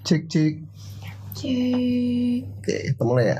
[0.00, 0.54] Cek cek.
[1.36, 2.40] Cek.
[2.64, 3.38] Oke, kita mulai ya.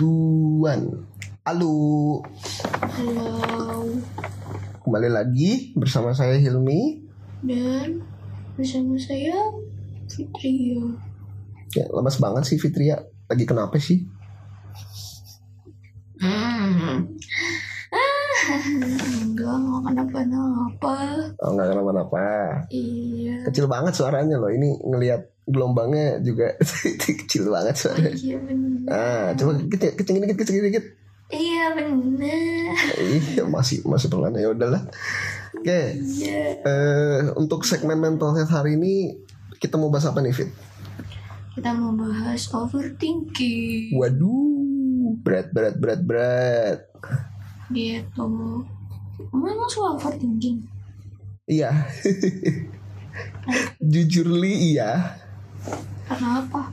[0.00, 1.04] Two, one.
[1.44, 1.72] Halo,
[2.96, 3.28] Halo.
[4.80, 7.04] kembali lagi bersama saya Hilmi.
[7.44, 8.09] Dan
[8.60, 9.32] bersama saya
[10.06, 10.84] Fitria.
[11.72, 13.00] Ya, lemas banget sih Fitria.
[13.24, 14.04] Lagi kenapa sih?
[16.20, 17.08] Hmm.
[17.88, 18.60] Ah,
[19.24, 20.96] enggak, enggak kenapa-napa.
[21.40, 22.26] Oh, nggak kenapa-napa.
[22.68, 23.48] Iya.
[23.48, 24.52] Kecil banget suaranya loh.
[24.52, 26.52] Ini ngelihat gelombangnya juga
[27.08, 28.12] kecil banget Oh, suaranya.
[28.12, 28.84] iya benar.
[28.92, 30.84] Ah, coba kecil, kecil dikit, kecil dikit.
[31.30, 32.74] Iya benar.
[32.98, 34.82] Iya, masih masih pelan ya udahlah.
[35.60, 36.56] Oke, Iya.
[36.64, 39.12] eh, untuk segmen mental health hari ini
[39.60, 40.48] kita mau bahas apa nih Fit?
[41.52, 43.92] Kita mau bahas overthinking.
[43.92, 46.78] Waduh, berat berat berat berat.
[47.68, 48.28] Gitu.
[49.36, 50.64] Memang suka overthinking.
[51.44, 51.84] Iya.
[53.92, 55.20] Jujur li iya.
[56.08, 56.72] Karena apa?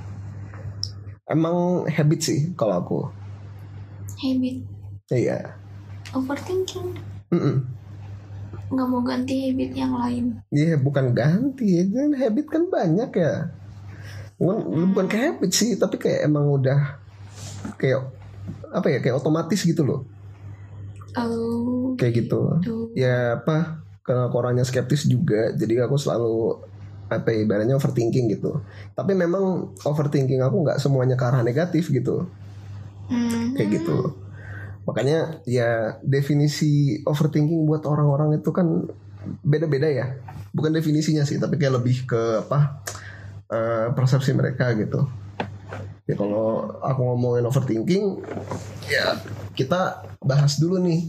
[1.27, 2.99] Emang habit sih kalau aku.
[4.15, 4.63] Habit.
[5.11, 5.59] Iya.
[6.15, 6.95] Overthinking.
[7.35, 7.67] Mm-mm.
[8.67, 10.25] Nggak mau ganti habit yang lain.
[10.51, 13.33] Iya bukan ganti kan habit kan banyak ya.
[14.37, 14.57] Bukan,
[14.93, 16.99] bukan kayak habit sih tapi kayak emang udah
[17.81, 18.05] kayak
[18.69, 20.01] apa ya kayak otomatis gitu loh
[21.17, 21.97] Oh.
[21.97, 22.41] kayak gitu.
[22.61, 22.93] Tuh.
[22.93, 26.61] Ya apa karena aku orangnya skeptis juga jadi aku selalu
[27.09, 28.61] apa ya, ibaratnya overthinking gitu.
[28.93, 32.29] Tapi memang overthinking aku nggak semuanya ke arah negatif gitu.
[33.07, 33.55] Hmm.
[33.55, 34.19] kayak gitu
[34.87, 38.87] makanya ya definisi overthinking buat orang-orang itu kan
[39.43, 40.15] beda-beda ya.
[40.55, 42.79] Bukan definisinya sih tapi kayak lebih ke apa
[43.51, 45.03] eh, persepsi mereka gitu.
[46.07, 48.23] Ya kalau aku ngomongin overthinking
[48.87, 49.19] ya
[49.59, 51.03] kita bahas dulu nih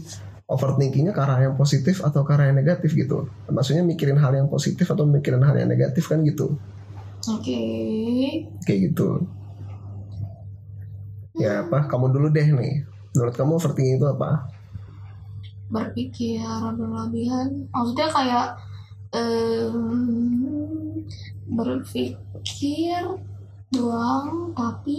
[0.51, 3.31] overthinkingnya ke arah yang positif atau ke arah yang negatif gitu.
[3.47, 6.59] Maksudnya mikirin hal yang positif atau mikirin hal yang negatif kan gitu.
[7.31, 7.63] Oke.
[8.67, 9.23] kayak gitu.
[11.39, 11.87] Ya apa?
[11.87, 14.49] Kamu dulu deh nih menurut kamu overthinking itu apa
[15.69, 16.41] Berpikir
[16.73, 17.69] berlebihan.
[17.69, 18.47] Maksudnya kayak
[19.13, 21.05] em,
[21.45, 23.05] berpikir
[23.69, 24.97] doang tapi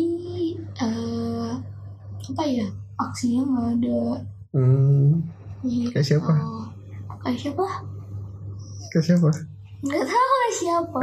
[0.79, 1.53] eh
[2.21, 2.71] apa ya
[3.03, 4.03] aksinya nggak ada.
[4.55, 5.27] Hmm,
[5.61, 5.93] Gitu.
[5.93, 6.33] Kayak siapa?
[7.21, 7.67] Kayak siapa?
[8.91, 9.29] ke siapa?
[9.87, 11.01] Nggak tahu kayak siapa.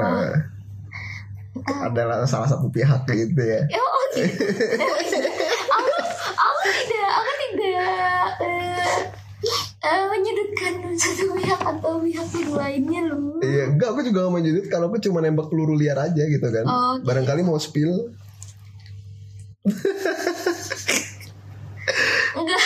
[1.57, 3.62] Eh, adalah salah satu pihak gitu ya.
[3.69, 4.44] Ya, oh gitu.
[6.57, 8.97] aku, tidak, aku tidak eh,
[9.85, 13.38] eh, menyudutkan satu pihak atau pihak yang lainnya loh.
[13.40, 16.47] Iya, enggak aku juga gak mau nyudut kalau aku cuma nembak peluru liar aja gitu
[16.50, 16.66] kan.
[16.66, 17.06] Oh, gitu.
[17.06, 18.09] Barangkali mau spill.
[22.38, 22.63] Enggak,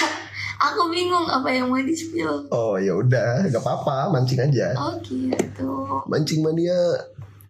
[0.59, 2.47] aku bingung apa yang mau di spill.
[2.49, 4.71] Oh ya udah, gak apa-apa, mancing aja.
[4.79, 5.71] Oh gitu.
[6.07, 6.79] Mancing mania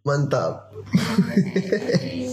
[0.01, 0.73] mantap.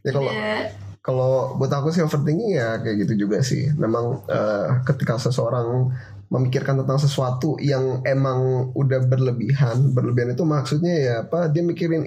[0.00, 0.64] Ya kalau Ya,
[1.00, 3.72] kalau buat aku sih overthinking ya kayak gitu juga sih.
[3.72, 5.88] Memang eh, ketika seseorang
[6.30, 11.48] memikirkan tentang sesuatu yang emang udah berlebihan, berlebihan itu maksudnya ya apa?
[11.48, 12.04] Dia mikirin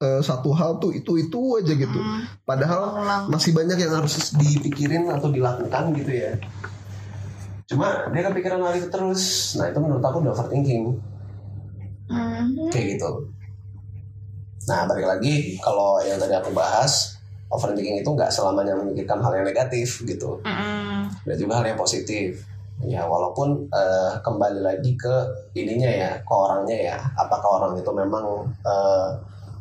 [0.00, 2.00] eh, satu hal tuh itu itu aja gitu.
[2.00, 2.82] hmm, Padahal
[3.26, 6.32] masih banyak yang harus dipikirin atau dilakukan gitu ya.
[7.66, 9.54] Cuma dia kepikiran hal itu terus.
[9.58, 10.98] Nah itu menurut aku udah overthinking
[12.10, 12.74] Mhm.
[12.74, 13.30] kayak gitu.
[14.66, 17.19] Nah balik lagi kalau yang tadi aku bahas
[17.50, 20.38] overthinking itu nggak selamanya memikirkan hal yang negatif gitu.
[20.46, 21.26] Mhm.
[21.26, 22.46] Ada juga hal yang positif.
[22.80, 25.14] Ya walaupun eh, kembali lagi ke
[25.58, 26.98] ininya ya, ke orangnya ya.
[27.18, 29.10] Apakah orang itu memang eh,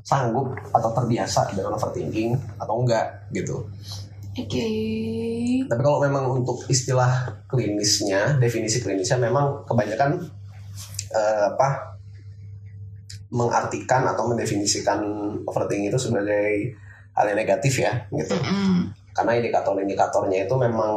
[0.05, 3.65] sanggup atau terbiasa dengan overthinking atau enggak gitu.
[4.39, 4.69] Oke.
[5.67, 10.23] Tapi kalau memang untuk istilah klinisnya, definisi klinisnya memang kebanyakan
[11.11, 11.99] eh, apa
[13.29, 15.01] mengartikan atau mendefinisikan
[15.45, 16.73] overthinking itu sebagai
[17.19, 18.31] hal yang negatif ya gitu.
[18.39, 18.95] Mhm.
[19.11, 20.95] Karena indikator-indikatornya itu memang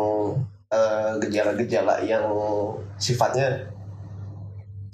[0.73, 2.25] eh, gejala-gejala yang
[2.97, 3.61] sifatnya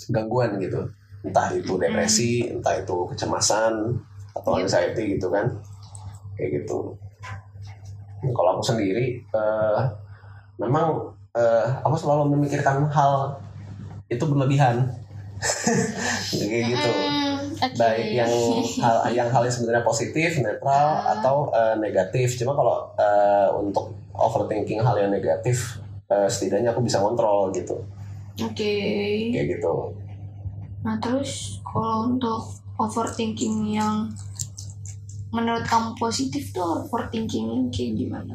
[0.08, 0.80] gangguan gitu.
[1.22, 3.92] Entah itu depresi, entah itu kecemasan
[4.34, 4.62] atau Yep.
[4.64, 5.46] anxiety gitu kan.
[6.34, 6.96] Kayak gitu.
[8.24, 9.78] Nah, Kalau aku sendiri eh,
[10.58, 10.98] memang
[11.36, 13.38] eh, aku selalu memikirkan hal
[14.08, 14.82] itu berlebihan.
[16.34, 16.90] kayak gitu.
[16.90, 17.17] Mhm.
[17.58, 18.32] Baik yang
[18.78, 21.18] hal yang hal yang sebenarnya positif, netral Ah.
[21.18, 22.38] atau eh, negatif.
[22.38, 27.74] Cuma kalau eh, untuk overthinking hal yang negatif eh, setidaknya aku bisa kontrol gitu.
[28.38, 28.74] Oke.
[29.34, 29.92] Kayak gitu.
[30.86, 32.46] Nah terus kalau untuk
[32.78, 34.06] overthinking yang
[35.34, 38.34] menurut kamu positif tuh overthinking kayak gimana?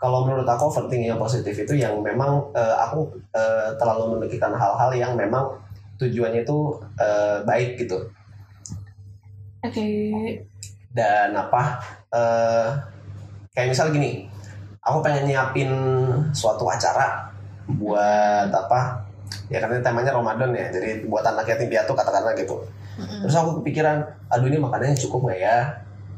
[0.00, 3.04] kalau menurut aku overthinking yang positif itu yang memang eh, aku
[3.36, 5.52] eh, terlalu memikirkan hal-hal yang memang
[6.00, 6.58] tujuannya itu
[6.96, 8.08] eh, baik gitu
[9.60, 9.84] Oke.
[10.96, 12.68] dan apa eh,
[13.52, 14.24] kayak misal gini
[14.80, 15.70] aku pengen nyiapin
[16.32, 17.28] suatu acara
[17.68, 19.04] buat apa
[19.52, 22.58] ya karena temanya Ramadan ya jadi buat anak yatim piatu katakanlah gitu
[22.98, 23.26] Mm-mm.
[23.26, 24.02] terus aku kepikiran
[24.32, 25.58] aduh ini makanannya cukup nggak ya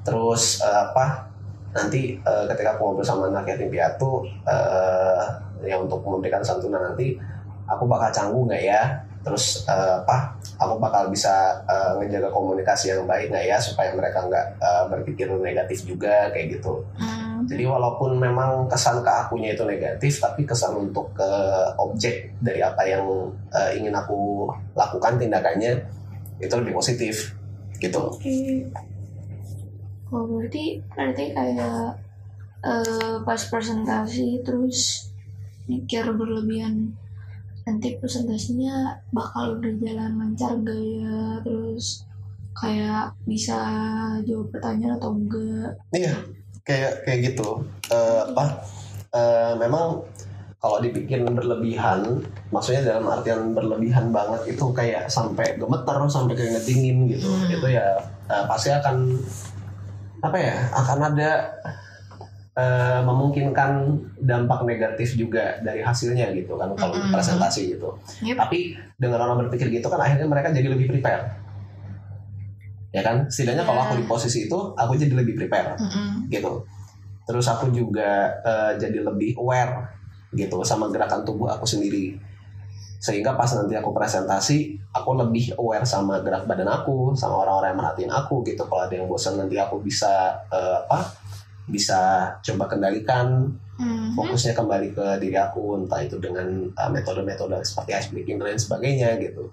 [0.06, 1.28] terus eh, apa
[1.72, 5.24] nanti eh, ketika aku ngobrol sama anak yatim piatu eh,
[5.66, 7.18] yang untuk memberikan santunan nanti
[7.66, 8.82] aku bakal canggung nggak ya
[9.22, 14.26] terus eh, apa aku bakal bisa eh, ngejaga komunikasi yang baik nggak ya supaya mereka
[14.26, 16.82] nggak eh, berpikir negatif juga kayak gitu
[17.42, 17.50] Mm.
[17.50, 21.30] jadi walaupun memang kesan ke akunya itu negatif tapi kesan untuk ke
[21.74, 23.02] objek dari apa yang
[23.50, 24.46] eh, ingin aku
[24.78, 25.82] lakukan tindakannya
[26.38, 27.34] itu lebih positif
[27.82, 28.70] gitu Oke.
[30.12, 31.98] Oh berarti berarti kayak
[32.62, 35.10] eh, pas presentasi terus
[35.66, 36.94] mikir berlebihan
[37.62, 42.06] nanti presentasinya bakal berjalan lancar gak ya terus
[42.52, 43.58] kayak bisa
[44.28, 46.14] jawab pertanyaan atau enggak Iya,
[46.68, 47.64] kayak kayak gitu.
[47.88, 48.60] Eh, apa?
[49.12, 50.04] eh, memang
[50.62, 52.22] kalau dibikin berlebihan,
[52.54, 57.28] maksudnya dalam artian berlebihan banget itu kayak sampai gemeter, sampai keringet dingin gitu.
[57.28, 57.50] Hmm.
[57.50, 57.98] Itu ya
[58.30, 59.16] eh, pasti akan
[60.22, 60.54] apa ya?
[60.76, 61.30] Akan ada
[62.52, 63.70] eh, memungkinkan
[64.20, 67.08] dampak negatif juga dari hasilnya gitu kan kalau Mm-mm.
[67.08, 67.96] presentasi gitu.
[68.20, 68.36] Yep.
[68.36, 71.40] Tapi dengan orang berpikir gitu kan akhirnya mereka jadi lebih prepare.
[72.92, 73.24] Ya kan?
[73.32, 73.84] Setidaknya kalau Ya.
[73.88, 76.28] aku di posisi itu, aku jadi lebih prepare Mm-mm.
[76.28, 76.68] gitu.
[77.24, 79.96] Terus aku juga eh, jadi lebih aware
[80.36, 82.20] gitu sama gerakan tubuh aku sendiri.
[83.02, 87.80] Sehingga pas nanti aku presentasi, aku lebih aware sama gerak badan aku, sama orang-orang yang
[87.80, 88.62] merhatiin aku gitu.
[88.68, 91.21] Kalau ada yang bosan nanti aku bisa eh, apa?
[91.72, 92.00] Bisa
[92.44, 93.48] coba kendalikan
[93.80, 94.12] Mhm.
[94.14, 99.16] fokusnya kembali ke diri aku entah itu dengan eh, metode-metode seperti ice breaking dan sebagainya
[99.18, 99.48] gitu.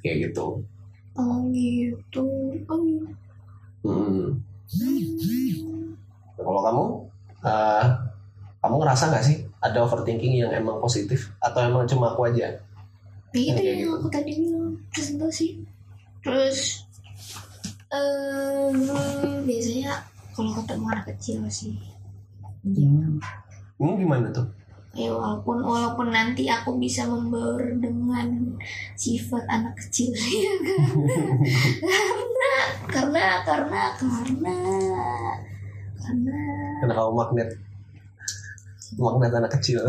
[0.00, 0.64] Kayak gitu.
[1.14, 2.24] Oh gitu.
[2.66, 3.12] Oh gitu.
[3.84, 4.40] Hmm.
[6.34, 6.84] Nah, kalau kamu,
[7.44, 7.84] eh,
[8.58, 12.50] kamu ngerasa nggak sih ada overthinking yang emang positif atau emang cuma aku aja?
[13.30, 13.94] Itu Kayak yang gitu.
[13.94, 14.32] aku tadi
[14.90, 15.46] presentasi.
[16.24, 16.82] Terus
[17.86, 18.68] eh
[19.46, 19.92] biasanya
[20.36, 21.72] kalau ketemu anak kecil sih.
[22.66, 24.44] Hmm, gimana tuh?
[24.96, 28.56] Ya walaupun walaupun nanti aku bisa membaur dengan
[28.96, 30.52] sifat anak kecil ya
[31.92, 32.52] karena
[32.88, 34.56] karena karena karena
[36.00, 36.36] karena
[36.80, 37.48] Karena kamu magnet,
[38.96, 39.84] magnet anak kecil.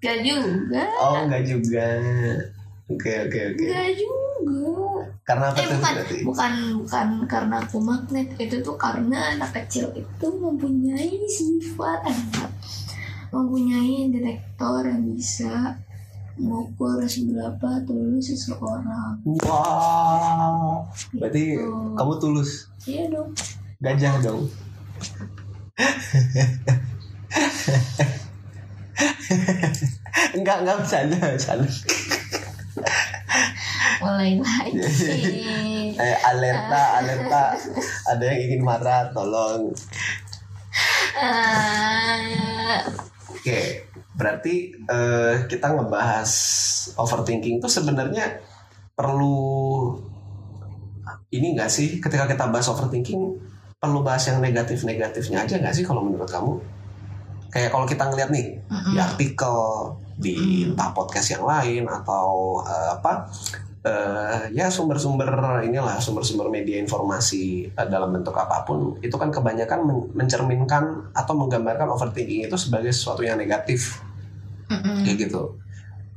[0.00, 1.84] gak juga Oh, enggak juga.
[2.92, 3.64] Oke, oke, oke.
[3.64, 4.74] gak juga
[5.22, 6.16] Karena apa eh tuh bukan berarti?
[6.22, 12.50] bukan bukan karena aku magnet itu tuh karena anak kecil itu mempunyai sifat anak
[13.30, 15.78] mempunyai detektor yang bisa
[16.34, 20.84] mengukur seberapa tulus seseorang Wow.
[21.12, 21.70] Berarti Gitu.
[21.94, 22.50] kamu tulus.
[22.82, 23.30] iya dong
[23.78, 24.46] Gajah dong.
[30.34, 31.68] enggak, enggak bercanda, bercanda.
[34.02, 34.80] Mulai lagi
[35.92, 37.52] Eh, alerta, alerta.
[38.08, 39.70] Ada yang ingin marah, tolong.
[41.12, 42.80] Ah,
[43.28, 43.84] Oke,
[44.16, 46.30] berarti eh, kita ngebahas
[46.96, 48.40] overthinking itu sebenarnya
[48.96, 49.92] perlu
[51.32, 52.00] ini nggak sih?
[52.00, 53.20] Ketika kita bahas overthinking,
[53.76, 56.56] perlu bahas yang negatif-negatifnya aja nggak sih kalau menurut kamu?
[57.52, 58.92] Kayak kalau kita ngeliat nih mm-mm.
[58.96, 59.56] di artikel,
[60.16, 60.74] di Hmm.
[60.74, 63.28] entah podcast yang lain atau eh, apa?
[63.82, 65.26] eh, ya sumber-sumber
[65.66, 71.34] inilah sumber-sumber media informasi eh, dalam bentuk apa pun itu kan kebanyakan men- mencerminkan atau
[71.34, 73.98] menggambarkan overthinking itu sebagai sesuatu yang negatif
[74.70, 75.02] Mm-mm.
[75.02, 75.58] kayak gitu.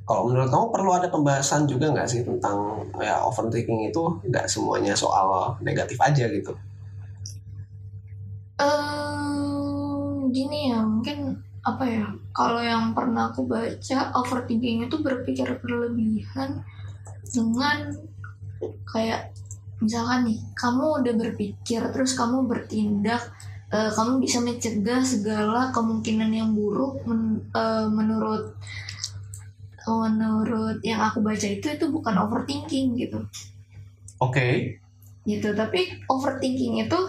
[0.06, 4.94] Kalau menurut kamu perlu ada pembahasan juga nggak sih tentang ya overthinking itu nggak semuanya
[4.94, 6.54] soal negatif aja gitu?
[8.56, 16.62] Eh, gini ya mungkin apa ya kalau yang pernah aku baca overthinking itu berpikir berlebihan
[17.34, 17.98] dengan
[18.86, 19.34] kayak
[19.82, 23.34] misalkan nih kamu udah berpikir terus kamu bertindak
[23.74, 28.54] eh, kamu bisa mencegah segala kemungkinan yang buruk men- eh, menurut
[29.86, 33.22] menurut yang aku baca itu itu bukan overthinking gitu.
[34.18, 34.82] Oke,
[35.26, 37.00] gitu tapi overthinking itu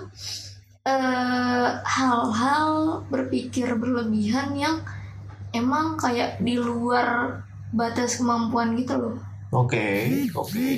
[0.86, 2.70] eh, hal-hal
[3.12, 4.76] berpikir berlebihan yang
[5.52, 7.42] emang kayak di luar
[7.74, 9.16] batas kemampuan gitu loh
[9.54, 10.68] Oke, oke.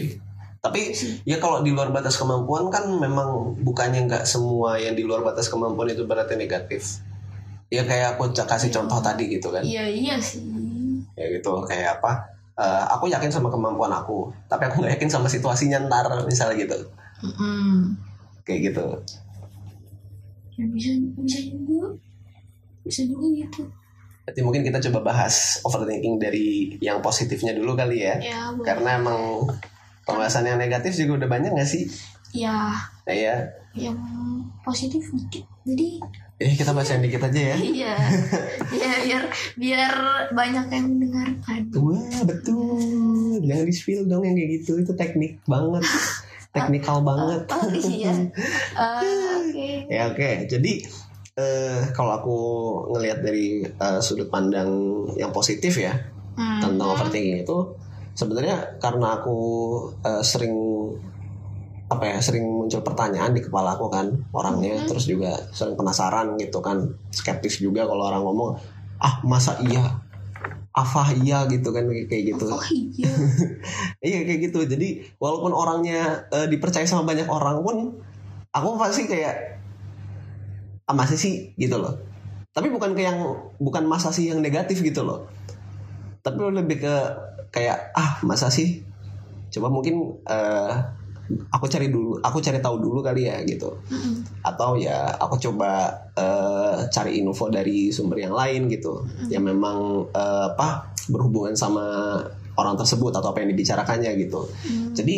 [0.61, 0.81] Tapi
[1.25, 5.49] ya kalau di luar batas kemampuan kan memang bukannya nggak semua yang di luar batas
[5.49, 7.01] kemampuan itu berarti negatif.
[7.73, 9.65] Ya kayak aku kasih contoh tadi gitu kan.
[9.65, 10.41] iya iya sih
[11.17, 12.13] Ya gitu kayak apa?
[12.59, 16.79] eh, aku yakin sama kemampuan aku, tapi aku nggak yakin sama situasinya ntar misalnya gitu.
[17.23, 17.95] Mm-mm.
[18.43, 18.87] Kayak gitu.
[20.59, 20.91] Ya bisa
[21.23, 21.95] bisa juga
[22.83, 23.63] bisa juga gitu
[24.29, 28.21] Berarti mungkin kita coba bahas overthinking dari yang positifnya dulu kali ya.
[28.21, 28.61] ya boleh.
[28.61, 29.49] Karena emang
[30.05, 31.89] pembahasan yang negatif juga udah banyak nggak sih?
[32.37, 32.77] ya
[33.09, 33.41] Nah, ya.
[33.73, 33.97] yang
[34.61, 35.97] positif dikit jadi
[36.39, 37.57] Eh kita bahas yang dikit aja ya.
[37.73, 37.95] iya
[38.69, 39.23] ya biar
[39.57, 39.93] biar
[40.31, 43.41] banyak yang mendengarkan Wah betul.
[43.41, 44.79] Jangan di spill dong yang kayak gitu.
[44.79, 45.89] Itu teknik banget.
[46.55, 47.49] Teknikal banget.
[47.49, 48.13] oh iya
[48.85, 50.31] Eh, oke Ya oke.
[50.47, 50.73] Jadi
[51.35, 52.37] eh, kalau aku
[52.93, 54.69] ngelihat dari eh, sudut pandang
[55.17, 55.97] yang positif ya
[56.39, 56.63] Hmm.
[56.63, 57.59] tentang overthinking itu
[58.15, 59.37] sebenarnya karena aku
[60.01, 60.55] eh, sering
[61.89, 64.87] apa ya sering muncul pertanyaan di kepala aku kan orangnya Mhm.
[64.87, 68.51] terus juga sering penasaran gitu kan skeptis juga kalau orang ngomong
[69.01, 69.99] ah masa iya
[70.71, 73.09] apa iya gitu kan kayak gitu oh iya
[74.05, 74.63] Iya kayak gitu.
[74.63, 74.89] Jadi
[75.19, 77.99] walaupun orangnya eh, dipercaya sama banyak orang pun,
[78.53, 79.61] aku pasti kayak
[80.89, 81.95] ah masa sih gitu loh.
[82.57, 83.21] Tapi bukan ke yang
[83.61, 85.29] bukan masa sih yang negatif gitu loh.
[86.25, 86.95] Tapi lebih ke
[87.53, 88.83] kayak ah masa sih.
[89.53, 90.73] Coba mungkin eh,
[91.53, 93.79] aku cari dulu, aku cari tahu dulu kali ya gitu.
[94.41, 100.47] Atau ya aku coba eh, cari info dari sumber yang lain gitu, yang memang eh,
[100.57, 102.17] apa berhubungan sama
[102.59, 104.41] orang tersebut atau apa yang dibicarakannya gitu.
[104.45, 104.93] Hmm.
[104.97, 105.17] Jadi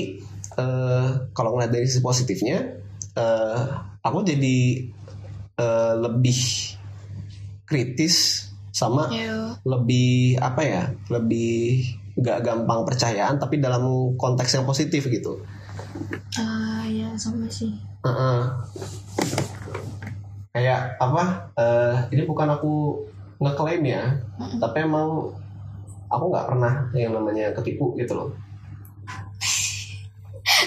[0.58, 2.58] eh, kalau ngeliat dari sisi positifnya,
[3.14, 3.58] eh,
[4.00, 4.58] aku jadi
[5.56, 6.40] eh, lebih
[7.64, 11.84] kritis sama ya lebih apa ya, lebih
[12.16, 13.82] gak gampang percayaan tapi dalam
[14.16, 15.40] konteks yang positif gitu.
[16.40, 18.40] ah ya sama sih Heeh.
[20.50, 21.52] Kayak apa?
[21.54, 23.04] eh, ini bukan aku
[23.38, 24.02] ngeklaim ya,
[24.36, 24.58] Mm-mm.
[24.58, 25.30] tapi emang
[26.10, 28.28] aku nggak pernah yang namanya ketipu gitu loh.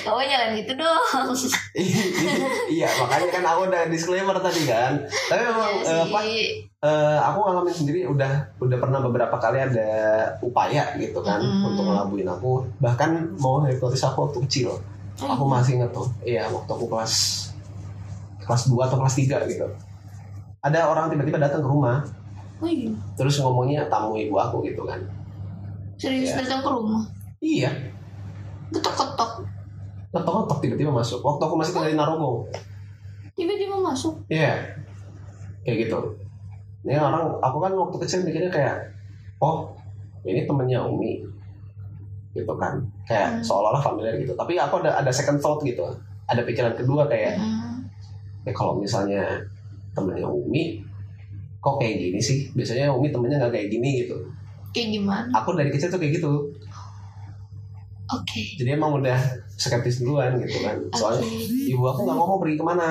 [0.03, 1.03] Kamu jangan gitu dong.
[2.69, 4.99] Iya makanya kan aku udah disclaimer tadi kan.
[5.01, 6.43] Tapi memang Iya eh, apa sih.
[6.77, 9.89] eh, aku ngalamin sendiri udah udah pernah beberapa kali ada
[10.39, 11.65] upaya gitu kan Mm.
[11.65, 12.51] untuk ngelabuin aku.
[12.77, 14.69] Bahkan mau hipnotis aku waktu kecil.
[15.17, 16.07] Oh, aku masih inget tuh.
[16.21, 17.13] Iya waktu aku kelas
[18.43, 19.67] kelas 2 atau kelas 3 gitu.
[20.59, 22.03] Ada orang tiba-tiba datang ke rumah.
[22.59, 22.91] Oh iya.
[23.15, 24.99] Terus ngomongnya tamu ibu aku gitu kan.
[25.95, 26.43] Serius Iya.
[26.43, 27.03] datang ke rumah?
[27.39, 27.71] Iya.
[28.73, 29.15] Ketok
[30.13, 32.45] ketok ngetok-ngetok tiba-tiba masuk waktu aku masih tinggal di Narogo
[33.33, 34.53] tiba-tiba masuk Iya.
[35.63, 35.99] Kayak gitu.
[36.83, 38.77] Ini orang aku kan waktu kecil mikirnya kayak
[39.39, 39.71] oh,
[40.21, 41.23] ini temennya Umi.
[42.31, 42.77] Gitu kan.
[43.03, 43.41] Kayak Hmm.
[43.41, 44.35] seolah-olah familiar gitu.
[44.35, 45.81] Tapi aku ada ada second thought gitu.
[46.27, 47.81] Ada pikiran kedua kayak Hmm.
[48.43, 49.23] ya kalau misalnya
[49.95, 50.83] temennya Umi
[51.57, 52.51] kok kayak gini sih?
[52.51, 54.19] Biasanya Umi temennya nggak kayak gini gitu.
[54.69, 56.31] kayak gimana Aku dari kecil tuh kayak gitu.
[58.05, 59.15] oke Jadi emang udah
[59.57, 60.77] skeptis duluan gitu kan.
[60.93, 61.71] Soalnya Oke.
[61.71, 62.89] ibu aku nggak ngomong pergi ke mana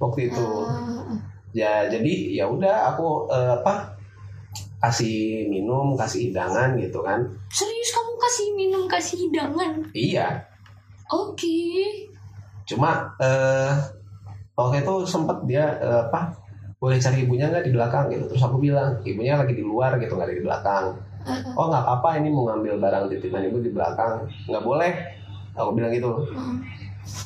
[0.00, 0.46] waktu itu.
[0.64, 1.12] Ah,
[1.52, 3.96] ya jadi ya udah aku eh, apa
[4.80, 7.20] kasih minum kasih hidangan gitu kan.
[7.52, 9.72] Serius kamu kasih minum kasih hidangan?
[9.92, 10.48] Iya.
[11.12, 12.08] Oke.
[12.64, 13.74] Cuma eh
[14.56, 16.32] waktu itu sempet dia eh, apa
[16.80, 18.24] boleh cari ibunya nggak di belakang gitu.
[18.32, 20.84] Terus aku bilang ibunya lagi di luar gitu nggak ada di belakang.
[21.52, 24.24] Oh nggak apa-apa ini mau ngambil barang titipan ibu di belakang.
[24.48, 24.92] Nggak boleh
[25.54, 26.10] aku bilang gitu.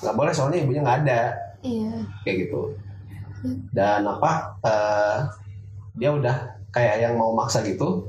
[0.00, 1.20] Nggak boleh soalnya ibunya nggak ada.
[1.64, 1.92] Iya.
[2.24, 2.60] Kayak gitu.
[3.44, 3.60] Hmm.
[3.76, 5.16] dan apa eh,
[6.00, 6.32] dia udah
[6.72, 8.08] kayak yang mau maksa gitu.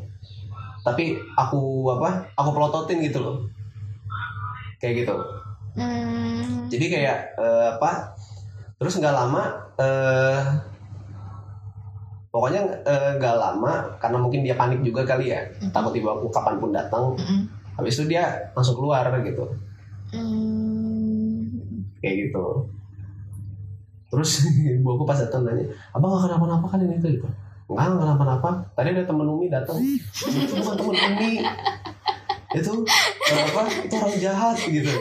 [0.86, 3.38] Tapi aku apa aku pelototin gitu loh.
[4.80, 5.16] Kayak gitu.
[5.76, 6.72] Hmm.
[6.72, 8.16] jadi kayak eh, apa
[8.80, 9.44] terus nggak lama
[9.76, 10.40] eh,
[12.32, 12.64] pokoknya
[13.20, 15.44] nggak lama karena mungkin dia panik juga kali ya.
[15.60, 15.76] Mhm.
[15.76, 17.12] takut ibu aku kapan pun datang.
[17.20, 17.44] Mm-mm.
[17.76, 19.44] habis itu dia langsung keluar gitu
[20.16, 21.84] Hmm.
[22.00, 22.46] kayak gitu.
[24.10, 24.32] Terus
[24.80, 26.96] ibu aku pas datang nanya abang gak kenapa-napa kan ini?
[26.98, 27.28] Gitu
[27.66, 28.50] enggak nggak kenapa-napa.
[28.78, 29.78] Tadi ada temen Umi datang.
[29.82, 31.32] Itu bukan temen Umi.
[32.56, 32.72] Itu
[33.34, 34.94] eh, apa itu orang jahat gitu.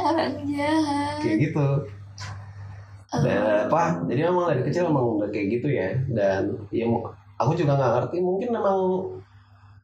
[0.00, 1.16] Orang jahat.
[1.20, 1.66] Kayak gitu.
[3.12, 5.92] Dan apa jadi memang dari kecil emang udah kayak gitu ya.
[6.08, 6.88] Dan ya
[7.36, 8.16] aku juga nggak ngerti.
[8.24, 8.78] Mungkin memang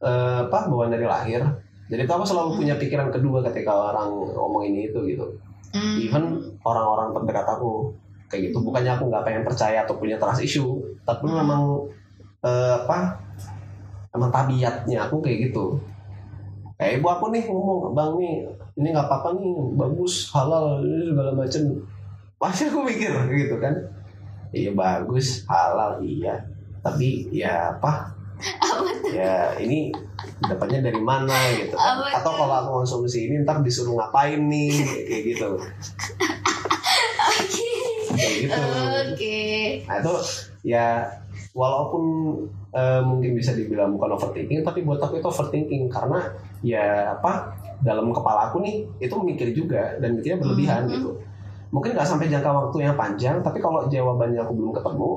[0.01, 1.45] eh, apa bawaan dari lahir
[1.89, 5.25] jadi tuh aku selalu punya pikiran kedua ketika orang ngomong ini itu gitu.
[5.69, 6.01] Hmm.
[6.01, 6.25] even
[6.65, 7.93] orang-orang terdekat aku
[8.25, 8.57] kayak gitu.
[8.61, 11.45] Bukannya aku nggak pengen percaya atau punya trust issue tapi Hmm.
[11.45, 11.61] memang
[12.41, 13.13] eh, apa
[14.09, 15.77] emang tabiatnya aku kayak gitu.
[16.73, 18.35] Kayak ibu aku nih ngomong bang nih
[18.81, 21.63] ini nggak apa-apa nih bagus halal ini segala macem
[22.39, 23.75] pasti aku mikir gitu kan.
[24.49, 26.33] Iya bagus halal iya.
[26.81, 28.09] Tapi ya apa?
[29.13, 29.91] Ya ini
[30.39, 31.75] dapatnya dari mana gitu.
[31.75, 34.71] Apa atau kalau aku konsumsi ini ntar disuruh ngapain nih?
[35.07, 35.49] Kayak gitu.
[38.09, 38.61] Kayak gitu.
[39.09, 39.39] Oke.
[39.87, 40.13] nah itu
[40.61, 41.07] ya
[41.51, 42.03] walaupun
[42.71, 45.83] eh, mungkin bisa dibilang bukan overthinking tapi buat aku itu overthinking.
[45.87, 46.19] Karena
[46.59, 50.91] ya apa dalam kepala aku nih itu mikir juga dan mikirnya berlebihan Mhm.
[50.95, 51.11] gitu.
[51.69, 55.11] Mungkin nggak sampai jangka waktu yang panjang tapi kalau jawabannya aku belum ketemu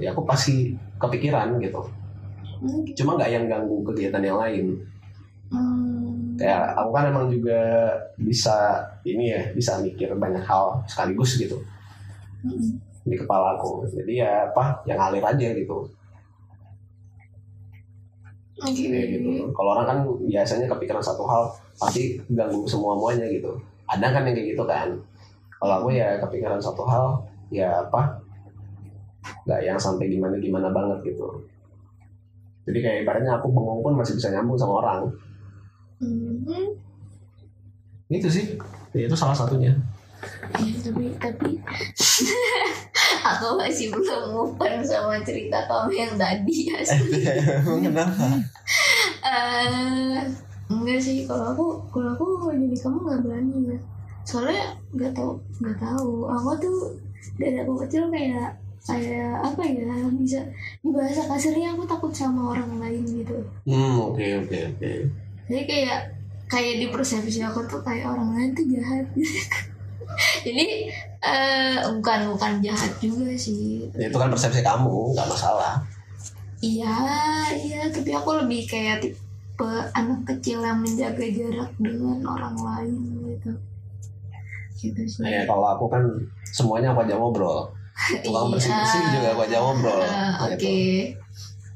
[0.00, 1.84] ya aku pasti kepikiran gitu
[2.60, 2.92] Mungkin.
[2.92, 4.66] cuma nggak yang ganggu kegiatan yang lain.
[5.50, 6.38] Hmm.
[6.38, 7.58] kayak aku kan emang juga
[8.14, 11.58] bisa ini ya bisa mikir banyak hal sekaligus gitu.
[12.46, 12.80] Mm-mm.
[13.04, 13.84] di kepala aku.
[13.90, 15.90] Jadi ya apa yang ngalir aja gitu.
[18.60, 18.86] Oke.
[18.88, 19.50] kayak gitu.
[19.52, 23.50] Kalau orang kan biasanya kepikiran satu hal pasti ganggu semua muanya gitu.
[23.90, 24.88] Ada kan yang kayak gitu kan?
[25.60, 27.20] Kalau aku ya kepikiran satu hal
[27.52, 28.22] ya apa?
[29.44, 31.42] Nggak yang sampai gimana gimana banget gitu
[32.70, 35.00] jadi kayak ibaratnya aku bengong pun masih bisa nyambung sama orang.
[36.00, 36.70] Hmm.
[38.10, 38.56] itu sih.
[38.94, 39.74] Ya, itu salah satunya.
[40.58, 41.50] Ya, tapi tapi.
[43.30, 46.80] Aku masih belum open sama cerita kamu yang tadi ya.
[47.60, 48.26] kenapa?
[49.20, 50.18] Eh,
[50.72, 51.28] enggak sih.
[51.28, 53.78] Kalau aku kalau aku jadi kamu nggak berani ya
[54.30, 56.30] soalnya nggak tahu nggak tahu.
[56.30, 56.78] Aku tuh
[57.36, 60.40] dari aku kecil kayak kayak apa ya bisa
[60.80, 63.36] di bahasa kasarnya aku takut sama orang lain gitu.
[63.68, 64.90] Hmm oke oke oke.
[65.50, 65.98] Jadi kayak
[66.48, 69.04] kayak di persepsi aku tuh kayak orang lain tuh jahat.
[70.46, 70.66] Jadi
[71.20, 73.86] eh bukan bukan jahat juga sih.
[73.94, 75.84] Ya, itu kan persepsi kamu nggak masalah.
[76.60, 76.92] Iya,
[77.56, 83.00] iya, tapi aku lebih kayak tipe anak kecil yang menjaga jarak dengan orang lain
[83.32, 83.52] gitu.
[84.76, 85.24] Gitu sih.
[85.24, 86.04] nah, ya kalau aku kan
[86.52, 87.68] semuanya aku aja ngobrol
[88.24, 90.56] tukang bersih bersih juga aku aja ngobrol Oke.
[90.56, 90.70] gitu.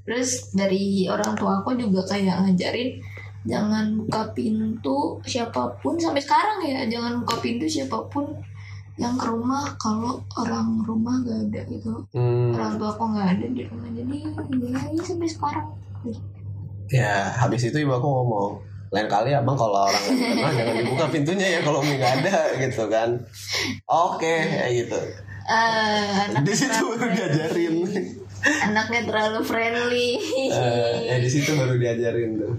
[0.05, 3.01] Terus dari orang tua aku juga kayak ngajarin
[3.45, 6.85] jangan buka pintu siapa pun sampai sekarang ya.
[6.89, 8.29] Jangan buka pintu siapa pun
[8.95, 11.93] yang ke rumah kalau orang rumah gak ada gitu.
[12.15, 14.17] Hmm, orang tua aku nggak ada di rumah jadi
[14.71, 15.67] ya, ya sampai sekarang?
[16.93, 18.61] Ya habis itu ibu aku ngomong
[18.95, 23.19] lain kali abang kalau orang rumah jangan dibuka pintunya ya kalau nggak ada gitu kan.
[24.07, 25.01] Oke kayak gitu
[25.45, 27.75] Eh, di situ baru diajarin.
[28.45, 30.09] Anaknya terlalu friendly.
[30.49, 32.55] Eh, ya di situ baru diajarin tuh.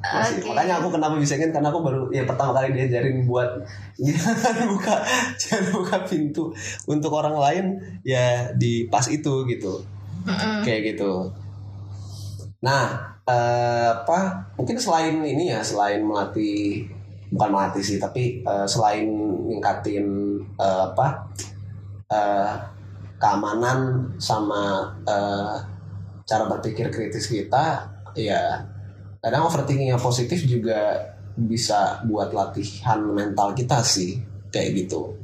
[0.00, 0.48] Masih- Oke.
[0.48, 3.60] makanya aku kenapa bisa ingin karena aku baru ya pertama kali diajarin buat
[4.00, 4.96] jangan buka
[5.36, 6.48] jangan buka pintu
[6.88, 7.64] untuk orang lain
[8.00, 9.84] ya di pas itu gitu.
[10.24, 10.64] Mm-mm.
[10.64, 11.28] kayak gitu.
[12.60, 16.88] Nah eh, apa mungkin selain ini ya selain melatih
[17.28, 19.04] bukan melatih sih tapi eh, selain
[19.44, 20.08] ningkatin
[20.56, 21.28] eh, apa
[22.10, 22.52] eh,
[23.20, 25.56] keamanan sama eh,
[26.26, 27.86] cara berpikir kritis kita
[28.18, 28.58] ya
[29.20, 30.98] kadang overthinking yang positif juga
[31.36, 34.18] bisa buat latihan mental kita sih
[34.50, 35.14] kayak gitu.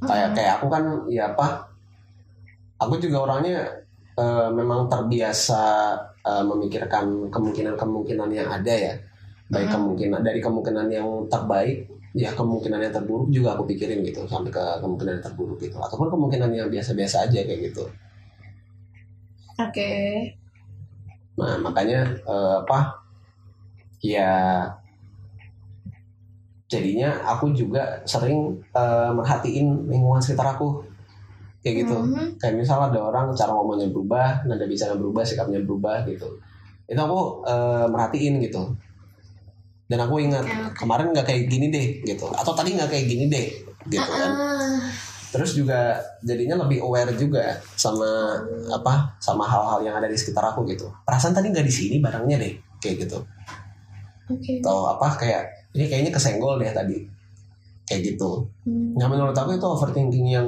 [0.00, 1.68] Kayak kayak aku kan ya apa
[2.80, 3.68] aku juga orangnya
[4.18, 5.62] eh, memang terbiasa
[6.26, 8.94] eh, memikirkan kemungkinan-kemungkinan yang ada ya.
[9.50, 9.74] Baik Hmm.
[9.82, 14.64] kemungkinan dari kemungkinan yang terbaik ya kemungkinan yang terburuk juga aku pikirin gitu sampai ke
[14.82, 15.78] kemungkinan yang terburuk gitu.
[15.78, 17.86] Ataupun kemungkinan yang biasa-biasa aja kayak gitu.
[19.60, 19.90] Oke.
[21.38, 22.98] Nah makanya eh, apa?
[24.02, 24.30] Ya
[26.66, 30.82] jadinya aku juga sering eh, merhatiin lingkungan sekitar aku.
[31.60, 31.96] Kayak gitu.
[32.00, 32.40] Mhm.
[32.40, 36.26] kayak misal ada orang cara ngomongnya berubah nada bicara berubah sikapnya berubah gitu.
[36.90, 38.89] Itu aku eh, merhatiin gitu
[39.90, 40.78] dan aku ingat oke.
[40.78, 42.30] kemarin nggak kayak gini deh gitu.
[42.30, 43.46] Atau tadi nggak kayak gini deh
[43.90, 44.30] gitu kan.
[44.30, 44.78] Ah,
[45.34, 48.38] terus juga jadinya lebih aware juga sama
[48.70, 50.86] apa sama hal-hal yang ada di sekitar aku gitu.
[51.02, 53.18] Perasaan tadi nggak di sini barangnya deh kayak gitu.
[54.30, 54.62] Oke.
[54.62, 57.02] Atau apa kayak ini kayaknya kesenggol deh tadi
[57.90, 58.46] kayak gitu.
[58.62, 58.94] Hmm.
[58.94, 60.46] Nah menurut aku itu overthinking yang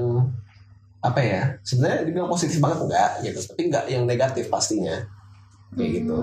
[1.02, 3.42] apa ya sebenarnya dibilang positif banget enggak gitu.
[3.42, 5.02] Tapi enggak yang negatif pastinya
[5.74, 6.14] kayak gitu.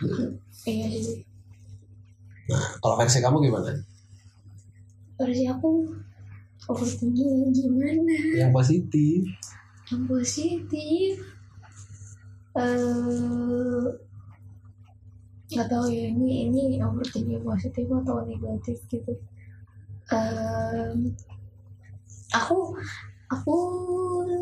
[0.00, 0.40] Hmm.
[0.66, 1.22] Iya sih
[2.50, 3.70] nah kalau versi kamu gimana?
[5.14, 5.86] Versi aku
[6.66, 8.16] overthinking gimana?
[8.34, 9.18] Yang positif.
[9.86, 11.14] Yang positif
[12.58, 13.86] eh
[15.50, 19.14] nggak tahu ya ini ini overthinking positif atau negatif gitu.
[20.10, 21.14] Em,
[22.34, 22.74] aku
[23.30, 23.56] aku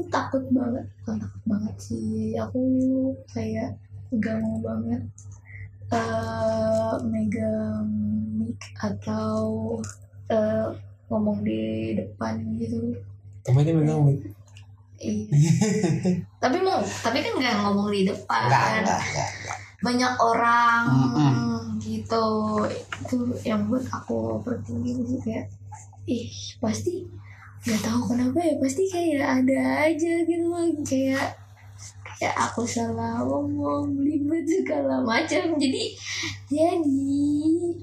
[0.09, 2.61] takut banget bukan takut banget sih aku
[3.28, 3.76] kayak
[4.16, 5.04] gak mau banget
[5.88, 7.88] eh megang
[8.37, 9.38] mic atau
[10.29, 10.68] eh,
[11.09, 12.92] ngomong di depan gitu
[13.44, 14.12] Kamu ini memang
[14.98, 15.31] Iya.
[16.42, 19.59] tapi mau tapi kan nggak ngomong di depan enggak, enggak, enggak.
[19.79, 21.79] banyak orang Mm-mm.
[21.79, 22.27] gitu
[23.07, 25.46] itu yang buat aku overthinking sih kayak
[26.11, 26.27] ih
[26.59, 27.07] pasti
[27.62, 30.46] nggak tahu kenapa ya pasti kayak ada aja gitu
[30.83, 31.31] kayak
[32.16, 35.55] kayak aku salah ngomong ribet segala macam.
[35.61, 35.92] Jadi
[36.49, 37.03] jadi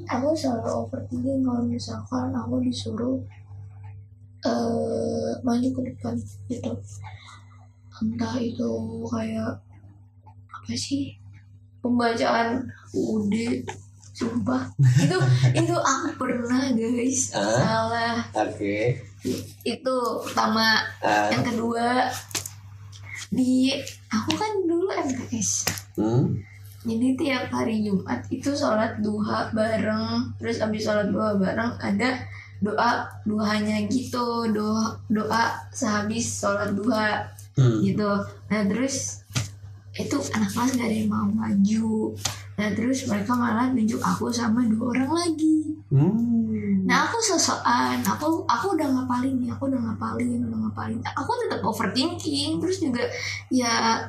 [0.09, 3.17] aku selalu overthinking kalau misalkan aku disuruh
[4.45, 6.13] eh maju ke depan
[6.49, 6.73] gitu.
[8.01, 8.71] Entah itu
[9.07, 9.61] kayak
[10.51, 11.13] apa sih
[11.85, 12.65] pembacaan
[12.97, 13.61] UD
[14.15, 14.63] sumpah.
[14.79, 15.17] Itu
[15.59, 17.35] itu aku pernah guys.
[17.35, 17.59] Hah?
[17.59, 18.15] salah.
[18.47, 19.03] Oke.
[19.65, 20.85] itu pertama.
[21.01, 22.09] Ah, yang kedua
[23.33, 23.73] di
[24.09, 25.65] aku kan dulu MTS
[25.97, 26.55] hmm?
[26.85, 30.37] jadi tiap hari Jumat itu sholat duha bareng.
[30.37, 32.21] Terus abis sholat duha bareng ada
[32.61, 34.45] doa duhanya gitu.
[34.53, 37.25] Doa doa sehabis sholat duha.
[37.57, 37.81] Hmm.
[37.81, 38.05] gitu.
[38.53, 39.25] Nah terus
[39.95, 42.13] itu anak kelas gak ada yang mau maju.
[42.61, 45.73] Nah terus mereka malah nunjuk aku sama dua orang lagi.
[45.89, 46.44] Hmm.
[46.85, 51.61] Nah aku sosokan aku aku udah ngapalin nih aku udah ngapalin udah ngapalin aku tetap
[51.65, 53.01] overthinking terus juga
[53.49, 54.05] ya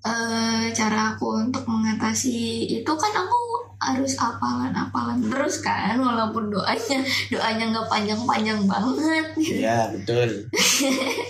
[0.00, 3.38] eh cara aku untuk mengatasi itu kan aku
[3.80, 10.48] harus apalan-apalan terus kan walaupun doanya doanya nggak panjang-panjang banget Iya, betul.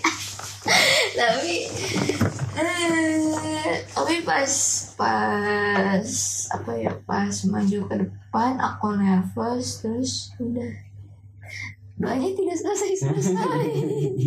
[1.18, 1.66] tapi
[2.64, 4.52] eh, tapi pas
[4.96, 6.08] pas
[6.52, 10.72] apa ya pas maju ke depan aku nervous terus udah
[12.00, 13.66] doanya tidak selesai selesai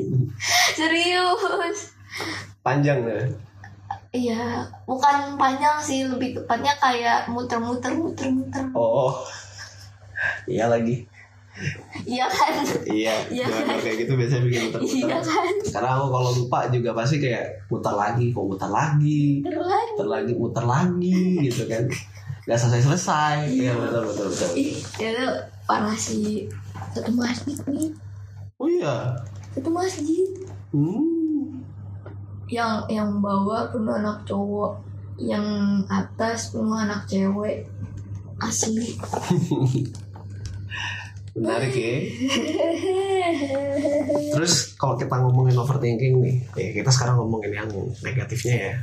[0.78, 1.78] serius
[2.62, 3.22] Panjang ya.
[4.14, 4.44] iya
[4.86, 9.18] bukan panjang sih lebih tepatnya kayak muter-muter muter-muter Oh.
[10.48, 11.08] Iya lagi.
[12.04, 13.46] Iya kan Iya, Iya.
[13.46, 15.22] gua kayak gitu biasanya bikin iya muter-muter.
[15.22, 20.32] kan Karena aku kalau lupa juga pasti kayak muter lagi, kok muter lagi, Muter lagi
[20.34, 21.84] muter lagi, gitu kan.
[22.44, 23.48] Gak selesai-selesai.
[23.48, 24.50] Iya, betul, betul, betul.
[24.56, 25.26] ih itu
[25.64, 26.50] parah sih
[26.92, 27.90] satu masjid nih
[28.56, 29.14] Oh iya.
[29.50, 30.28] satu masjid
[30.70, 31.62] Hmm.
[32.48, 34.76] yang yang bawah penuh anak cowok
[35.16, 35.46] yang
[35.88, 37.64] atas penuh anak cewek
[38.38, 38.98] asli
[41.34, 41.98] Menarik ya.
[44.38, 47.70] Terus kalau kita ngomongin overthinking nih, ya kita sekarang ngomongin yang
[48.06, 48.74] negatifnya ya.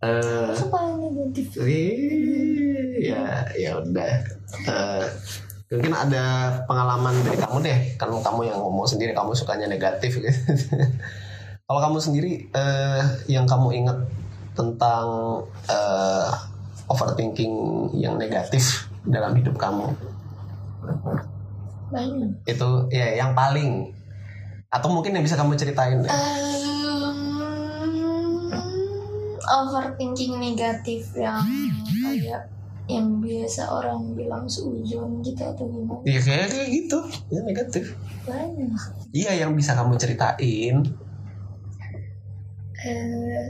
[0.00, 1.46] Eh, Masa paling negatif?
[1.60, 4.12] Ih, ya ya udah.
[4.66, 5.04] Eh,
[5.70, 6.24] mungkin ada
[6.64, 7.78] pengalaman dari kamu deh.
[8.00, 10.26] Kan kamu yang ngomong sendiri kamu sukanya negatif gitu
[11.70, 13.94] kalau kamu sendiri eh, yang kamu ingat
[14.58, 15.38] tentang
[15.70, 16.30] eh,
[16.90, 17.54] overthinking
[17.94, 19.94] yang negatif dalam hidup kamu
[21.90, 23.90] banyak itu ya yang paling.
[24.70, 26.06] Atau mungkin yang bisa kamu ceritain deh.
[26.06, 26.14] Em,
[29.50, 31.42] overthinking negatif yang
[32.06, 32.46] kayak
[32.86, 36.02] yang biasa orang bilang seujon gitu atau gimana?
[36.06, 36.98] Iya kayak kayak gitu.
[37.30, 37.84] Ya negatif.
[38.26, 38.82] Banyak.
[39.10, 40.86] Iya yang bisa kamu ceritain.
[42.86, 43.46] Eh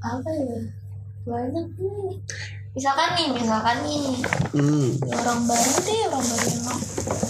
[0.00, 0.60] apa ya?
[1.28, 2.16] Banyak nih
[2.72, 4.06] misalkan nih misalkan nih.
[4.52, 4.88] Hmm.
[5.08, 6.66] orang baru deh orang baru yang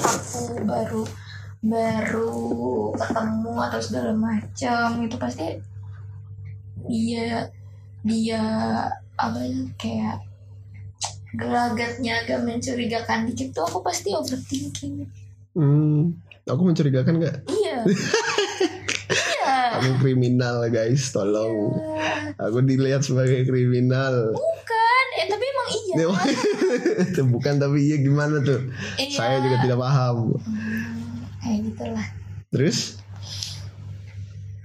[0.02, 1.02] aku baru
[1.62, 2.33] baru
[2.98, 4.87] ketemu atau segala macam.
[5.02, 5.46] Itu pasti
[6.87, 7.50] dia
[8.02, 8.42] dia
[9.14, 10.16] apa ya, kayak
[11.33, 15.07] gelagatnya agak mencurigakan dikit tuh aku pasti overthinking.
[15.55, 16.16] Hmm,
[16.48, 17.37] aku mencurigakan nggak?
[17.50, 17.78] iya.
[19.42, 19.85] Iya.
[19.85, 21.76] Aku kriminal guys, tolong.
[22.40, 24.33] Aku dilihat sebagai kriminal.
[24.33, 24.52] emang
[25.92, 26.07] iya
[27.05, 28.61] Itu bukan tapi iya gimana tuh?
[28.96, 29.16] Iya.
[29.16, 30.16] Saya juga tidak paham.
[30.40, 32.07] Hmm, kayak gitulah
[32.52, 32.78] Terus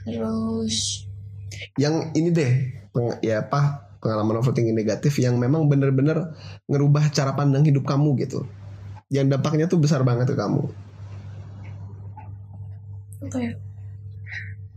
[0.03, 0.77] terus
[1.75, 2.51] yang ini deh,
[2.95, 6.31] peng- ya apa pengalaman overthinking negatif yang memang bener-bener
[6.69, 8.47] ngerubah cara pandang hidup kamu gitu.
[9.11, 10.63] Yang dampaknya tuh besar banget ke kamu.
[13.17, 13.51] apa ya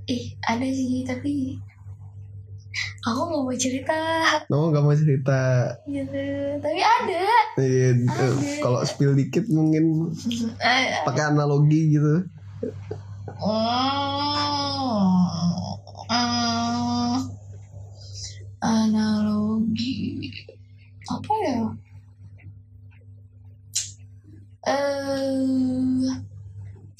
[0.08, 1.60] ih ada sih tapi
[3.00, 3.98] aku nggak mau cerita.
[4.46, 5.40] No, gak mau cerita.
[5.84, 6.22] gitu.
[6.58, 7.22] Tapi ada.
[7.56, 8.26] Eh, eh, Ada.
[8.60, 10.12] Kalau spill dikit mungkin
[10.56, 12.22] Eh, pakai analogi gitu.
[13.40, 13.56] mm,
[16.06, 17.14] mm,
[18.60, 20.30] analogi.
[21.06, 21.56] Apa ya?
[24.62, 26.04] Eh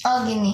[0.01, 0.53] oh gini.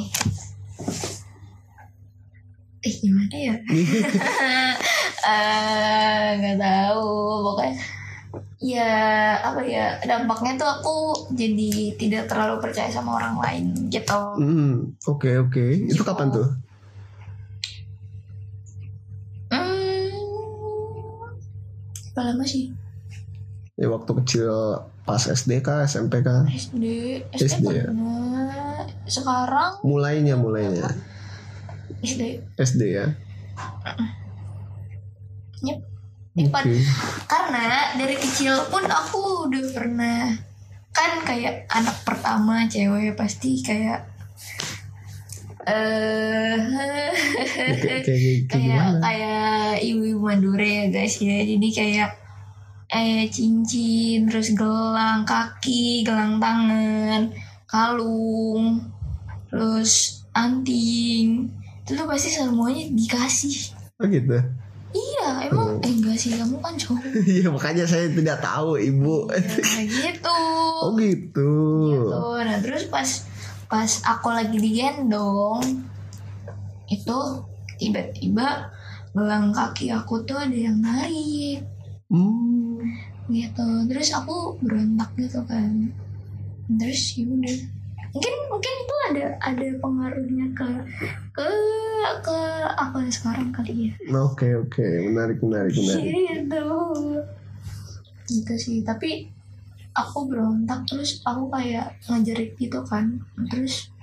[2.78, 3.56] Eh gimana ya
[5.28, 7.08] eh nggak tahu
[7.52, 7.76] pokoknya
[8.58, 8.92] ya
[9.44, 10.96] apa ya dampaknya tuh aku
[11.36, 15.66] jadi tidak terlalu percaya sama orang lain gitu Hmm, oke oke.
[15.86, 16.48] Itu kapan tuh?
[19.48, 20.10] hmm
[22.14, 22.74] berapa lama sih
[23.78, 24.50] Ya waktu kecil
[25.06, 26.50] pas SD kah, SMP kah?
[26.50, 26.84] SD
[27.30, 27.86] SD, SD ya?
[29.06, 30.90] sekarang Mulainya mulainya
[32.02, 33.06] SD SD ya.
[35.64, 35.80] Yep.
[36.38, 36.70] Ipan.
[37.26, 37.66] karena
[37.98, 40.38] dari kecil pun aku udah pernah
[40.94, 44.06] kan kayak anak pertama cewek pasti kayak
[45.66, 46.62] eh
[47.58, 49.00] Kayak kayak kayak kayak gimana?
[49.02, 52.10] kayak ibu-ibu Madura ya guys ya jadi kayak
[52.88, 57.34] eh cincin terus gelang kaki gelang tangan
[57.66, 58.80] kalung
[59.50, 61.50] terus anting
[61.82, 64.38] itu tuh pasti semuanya dikasih Oh gitu.
[64.98, 65.78] Iya emang.
[65.86, 67.04] Eh enggak sih kamu kan cowok.
[67.38, 69.30] Iya makanya saya tidak tahu ibu.
[69.78, 70.40] ya, gitu.
[70.82, 71.54] Oh gitu.
[71.94, 73.10] gitu nah terus pas
[73.68, 75.84] pas aku lagi digendong
[76.88, 77.18] itu
[77.78, 78.72] tiba-tiba
[79.12, 81.62] gelang kaki aku tuh ada yang narik.
[82.08, 82.80] Hmm.
[83.28, 83.68] gitu.
[83.92, 85.92] Terus aku berontak gitu kan.
[86.80, 87.77] Terus ya udah
[88.18, 90.70] mungkin mungkin itu ada ada pengaruhnya ke
[91.38, 91.50] ke
[92.26, 92.40] ke
[92.74, 93.94] apa sekarang kali ya?
[94.18, 94.88] Oke oke.
[95.06, 96.02] Menarik menarik menarik.
[96.10, 96.66] gitu.
[98.26, 98.78] Gitu sih.
[98.82, 99.30] Tapi
[99.94, 103.22] aku berontak terus aku kayak ngejerit gitu kan.
[103.54, 103.94] Terus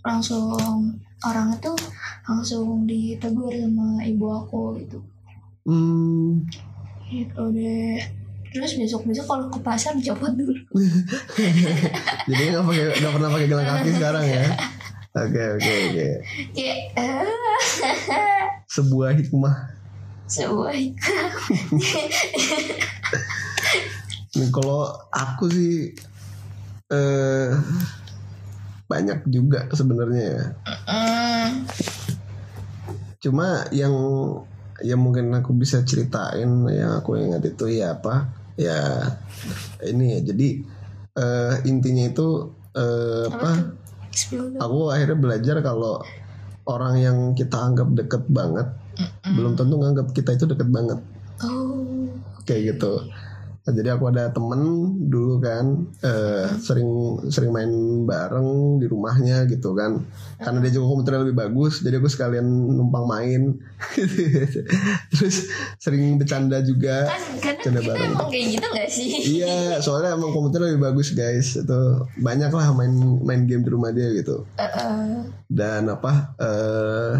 [0.00, 1.76] langsung orang itu
[2.24, 5.04] langsung ditegur sama ibu aku gitu.
[5.68, 6.48] Hmm.
[7.10, 8.19] gitu deh
[8.50, 10.54] terus besok besok kalau ke pasar dicopot dulu
[12.30, 14.44] Jadi nggak pakai nggak pernah pakai gelang kaki sekarang ya.
[15.10, 16.08] Oke oke oke.
[16.54, 17.26] kayak eh,
[18.70, 19.56] Sebuah hikmah.
[20.30, 20.70] sebuah
[24.30, 25.90] Nih, kalau aku sih
[26.90, 27.50] eh
[28.86, 30.44] banyak juga sebenarnya ya.
[30.86, 31.66] Mm,
[33.18, 33.94] Cuma yang
[34.80, 38.30] yang mungkin aku bisa ceritain yang aku ingat itu ya apa?
[38.60, 39.16] Ya
[39.88, 40.20] ini ya.
[40.20, 40.48] Jadi
[41.16, 42.28] eh intinya itu
[42.76, 43.72] eh apa.
[44.60, 46.04] Aku akhirnya belajar kalau
[46.68, 48.68] orang yang kita anggap deket banget
[49.32, 51.00] belum tentu nganggap kita itu deket banget
[51.40, 52.10] oh
[52.44, 53.06] kayak gitu.
[53.60, 54.60] Nah, jadi aku ada temen
[55.12, 56.88] dulu kan eh, sering
[57.28, 57.68] sering main
[58.08, 60.00] bareng di rumahnya gitu kan.
[60.40, 63.60] Karena dia juga komputernya lebih bagus, jadi aku sekalian numpang main.
[65.12, 67.04] Terus sering bercanda juga.
[67.04, 68.12] kan Canda kita bareng.
[68.16, 71.60] emang kayak gitu gak sih Iya, soalnya emang komputernya lebih bagus guys.
[71.60, 74.48] Itu banyak lah main main game di rumah dia gitu.
[74.56, 75.20] Eh, eh.
[75.52, 76.32] Dan apa?
[76.40, 77.14] eh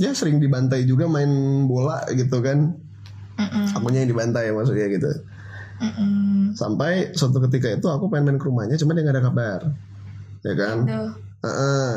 [0.00, 1.28] ya sering dibantai juga main
[1.68, 2.72] bola gitu kan.
[3.32, 5.12] Mm-mm, Akunya yang dibantai maksudnya gitu.
[6.54, 9.60] Sampai suatu ketika itu aku pengen main ke rumahnya, cuma dia nggak ada kabar,
[10.44, 10.76] ya kan?
[11.42, 11.92] Heeh.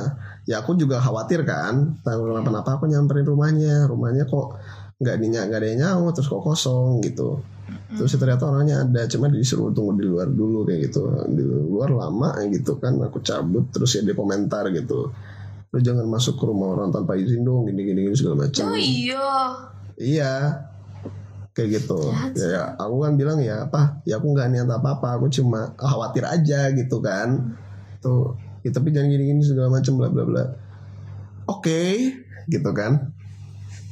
[0.46, 4.62] Ya aku juga khawatir kan, takut kenapa-napa aku nyamperin rumahnya, rumahnya kok
[5.02, 7.42] nggak dinyak nggak ada yang nyawa, terus kok kosong gitu.
[7.98, 11.02] Terus ternyata orangnya ada, cuma disuruh tunggu di luar dulu kayak gitu,
[11.34, 15.10] di luar lama gitu kan, aku cabut terus ya dia komentar gitu.
[15.74, 18.70] Lu jangan masuk ke rumah orang tanpa izin dong, gini-gini segala macam.
[18.70, 19.28] oh iya
[19.96, 20.34] Iya
[21.56, 25.00] kayak gitu Jahat ya, ya, aku kan bilang ya apa ya aku nggak niat apa
[25.00, 27.56] apa aku cuma khawatir aja gitu kan
[27.98, 30.44] tuh ya, tapi jangan gini gini segala macam bla bla bla
[31.48, 31.82] oke
[32.46, 33.12] gitu kan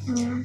[0.04, 0.43] Hmm.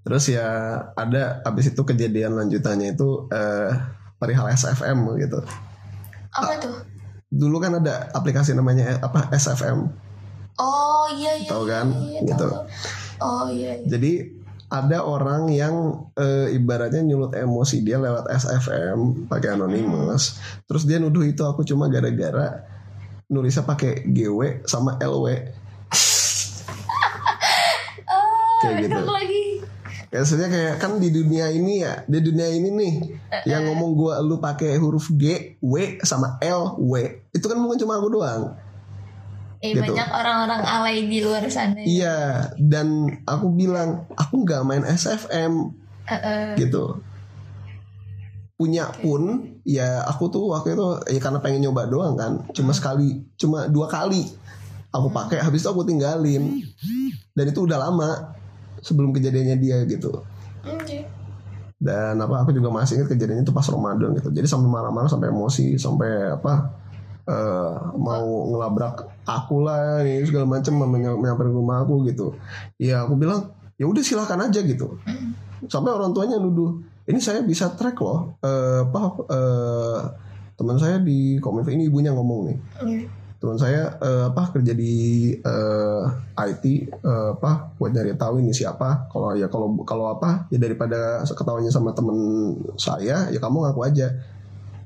[0.00, 0.46] terus ya
[0.94, 3.66] ada abis itu kejadian lanjutannya itu eh,
[4.14, 5.42] perihal SFM gitu
[6.30, 6.78] apa tuh
[7.26, 9.90] dulu kan ada aplikasi namanya eh, apa SFM
[10.54, 11.86] oh iya iya Tahu kan?
[11.90, 12.46] iya, iya, Gitu.
[12.46, 12.62] tahu.
[13.18, 13.86] oh iya, iya.
[13.90, 14.12] Jadi
[14.70, 20.38] ada orang yang eh, ibaratnya nyulut emosi dia lewat SFM pakai anonymous.
[20.70, 22.62] Terus dia nuduh itu aku cuma gara-gara
[23.26, 25.26] nulisnya pakai GW sama LW.
[28.14, 29.02] ah Kayak gitu.
[29.10, 29.42] lagi
[30.10, 32.94] Ya, Maksudnya kayak kan di dunia ini ya, di dunia ini nih
[33.46, 36.94] yang ngomong gua lu pakai huruf G, W sama L, W.
[37.30, 38.58] Itu kan bukan cuma aku doang.
[39.60, 39.80] Eh Gitu.
[39.80, 45.76] banyak orang-orang alay di luar sana Iya, dan aku bilang aku nggak main SFM.
[46.10, 46.48] Eh, eh.
[46.58, 46.98] gitu
[48.60, 50.84] punya pun ya aku tuh waktu itu
[51.16, 54.28] ya karena pengen nyoba doang kan cuma sekali cuma dua kali
[54.92, 56.60] aku pakai habis itu aku tinggalin
[57.32, 58.36] dan itu udah lama
[58.84, 60.12] sebelum kejadiannya dia gitu
[60.60, 61.08] Oke.
[61.80, 65.32] dan apa aku juga masih ingat kejadiannya itu pas Ramadan gitu jadi sampai marah-marah sampai
[65.32, 66.79] emosi sampai apa
[67.28, 72.36] eh, mau ngelabrak aku lah ini segala macam menyamperin rumah aku gitu.
[72.80, 75.00] Ya aku bilang ya udah silahkan aja gitu.
[75.68, 76.80] Sampai orang tuanya nuduh
[77.10, 79.98] ini saya bisa track loh eh, apa eh,
[80.54, 82.58] teman saya di Kominfo ini ibunya ngomong nih.
[82.84, 83.02] Iya.
[83.40, 84.92] teman saya eh, apa kerja di
[85.32, 86.04] eh,
[86.36, 89.08] IT eh, apa buat nyari tahu ini siapa.
[89.08, 94.12] Kalau ya kalau kalau apa ya daripada ketawanya sama temen saya ya kamu ngaku aja.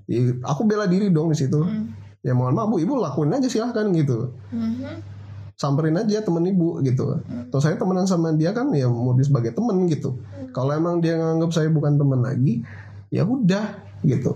[0.07, 1.59] Ya, aku bela diri dong di situ.
[1.59, 2.04] Hmm.
[2.25, 2.81] Ya mohon maaf bu.
[2.81, 4.33] Ibu lakuin aja silahkan gitu.
[4.51, 5.15] Mhm.
[5.55, 7.15] samperin aja temen ibu gitu.
[7.55, 10.19] Terus saya temenan sama dia kan ya mau dia sebagai temen gitu.
[10.51, 12.67] Kalau emang dia nganggap saya bukan temen lagi
[13.15, 14.35] ya udah gitu.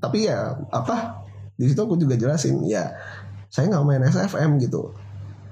[0.00, 1.20] Tapi ya apa
[1.60, 2.88] di situ aku juga jelasin ya
[3.52, 4.96] saya nggak main SFM gitu.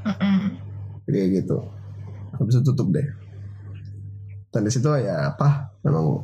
[0.08, 0.56] Mhm.
[1.04, 1.68] kayak gitu.
[2.40, 3.04] Habis itu tutup deh.
[4.56, 6.16] Dan di situ ya apa memang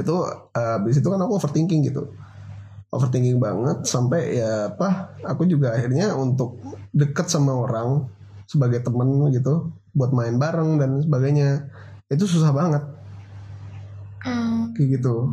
[0.00, 0.16] itu
[0.56, 2.08] eh, habis itu kan aku overthinking gitu
[2.90, 6.58] overthinking banget sampai ya apa aku juga akhirnya untuk
[6.90, 8.10] deket sama orang
[8.50, 11.70] sebagai temen gitu buat main bareng dan sebagainya.
[12.10, 12.82] Itu susah banget.
[14.20, 14.76] Hmm.
[14.76, 15.32] kayak gitu.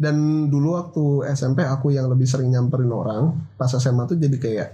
[0.00, 4.68] Dan dulu waktu SMP aku yang lebih sering nyamperin orang pas SMA tuh jadi kayak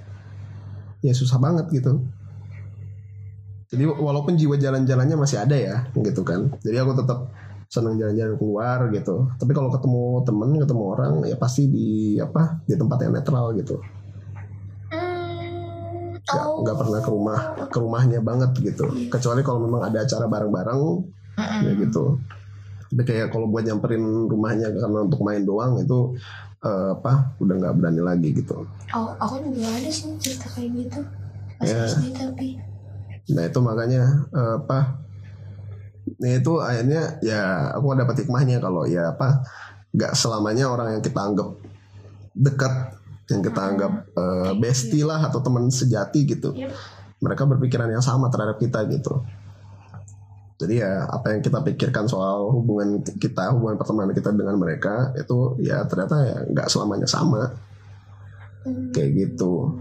[1.02, 2.02] ya susah banget gitu.
[3.72, 6.52] Jadi walaupun jiwa jalan-jalannya masih ada ya gitu kan.
[6.60, 7.32] Jadi aku tetap
[7.72, 12.76] senang jalan-jalan keluar gitu tapi kalau ketemu temen ketemu orang ya pasti di apa di
[12.76, 13.80] tempat yang netral gitu
[14.92, 16.20] Hmm.
[16.20, 16.60] nggak Oh.
[16.60, 20.82] nggak pernah ke rumah ke rumahnya banget gitu kecuali kalau memang ada acara bareng-bareng
[21.32, 21.60] Mhm.
[21.64, 22.20] ya gitu
[22.84, 26.12] tapi kayak kalau buat nyamperin rumahnya karena untuk main doang itu
[26.60, 31.00] eh, apa udah nggak berani lagi gitu Oh, aku juga ada sih cerita kayak gitu.
[31.56, 31.88] Pas Ya.
[31.88, 32.48] SD tapi.
[33.24, 35.01] nah itu makanya eh, apa
[36.22, 39.42] nah itu akhirnya ya aku dapat hikmahnya kalau ya apa
[39.90, 41.50] nggak selamanya orang yang kita anggap
[42.32, 42.74] dekat
[43.28, 46.72] yang kita anggap eh, bestie lah atau teman sejati gitu Yep.
[47.22, 49.22] mereka berpikiran yang sama terhadap kita gitu.
[50.62, 55.58] Jadi ya apa yang kita pikirkan soal hubungan kita hubungan pertemanan kita dengan mereka itu
[55.58, 57.50] ya ternyata ya nggak selamanya sama.
[58.62, 58.94] Hmm.
[58.94, 59.74] kayak gitu.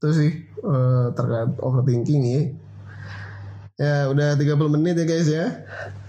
[0.00, 2.40] Itu sih eh, terkait overthinking ya
[3.80, 5.46] ya udah 30 menit ya guys ya.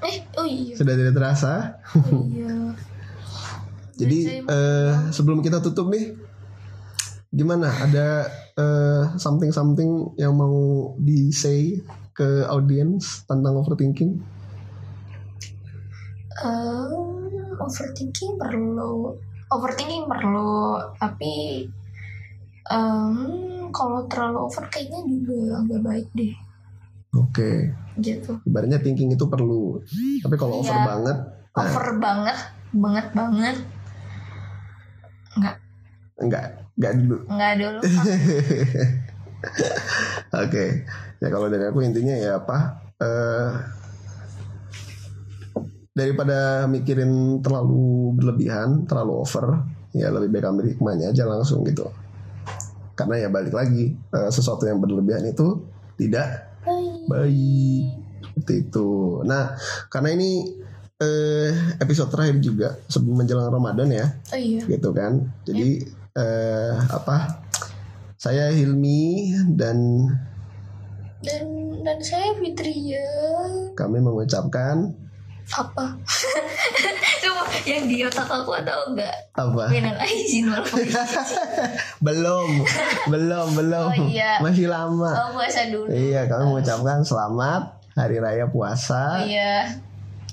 [0.03, 0.75] Eh, oh iya.
[0.75, 1.79] sudah tidak terasa.
[1.95, 2.75] Oh iya.
[3.95, 6.11] jadi eh, sebelum kita tutup nih
[7.31, 7.71] gimana?
[7.71, 8.27] Ada
[8.59, 11.79] eh, something something yang mau di say
[12.11, 14.19] ke audience tentang overthinking?
[16.43, 19.15] Um, overthinking perlu
[19.47, 21.67] overthinking perlu tapi
[22.67, 26.35] um, kalau terlalu over kayaknya juga nggak baik deh
[27.11, 27.51] oke
[27.99, 29.79] gitu ibaratnya thinking itu perlu
[30.23, 30.85] tapi kalau over Iya.
[30.87, 31.17] banget
[31.51, 32.37] nah, over banget
[32.71, 33.57] banget banget
[35.31, 35.55] nggak
[36.21, 36.45] enggak
[36.79, 37.79] enggak dulu nggak dulu
[40.31, 40.85] Oke,
[41.17, 42.57] ya kalau dari aku intinya ya apa?
[43.01, 43.51] eh
[45.91, 51.89] daripada mikirin terlalu berlebihan, terlalu over, ya lebih baik ambil hikmahnya aja langsung gitu.
[52.93, 55.65] Karena ya balik lagi, eh, sesuatu yang berlebihan itu
[55.97, 56.50] tidak.
[57.11, 57.83] Baik
[58.31, 59.21] seperti itu.
[59.27, 59.53] Nah,
[59.91, 60.31] karena ini
[60.97, 65.27] eh, episode terakhir juga sebelum menjelang Ramadan ya, oh iya gitu kan.
[65.43, 65.83] Jadi
[66.15, 67.43] eh, apa?
[68.21, 70.05] Saya Hilmi dan
[71.25, 71.45] dan
[71.81, 73.09] dan saya Fitria
[73.73, 74.93] kami mengucapkan
[75.51, 75.85] apa
[77.23, 79.63] coba yang di otak aku tahu nggak apa?
[79.67, 80.63] minal aizin wal
[81.99, 82.49] belum,
[83.07, 83.87] belum, belum.
[83.89, 84.39] Oh, iya.
[84.39, 85.11] Masih lama.
[85.11, 89.21] oh puasa dulu Iya, kami mengucapkan selamat hari raya oh puasa.
[89.21, 89.75] iya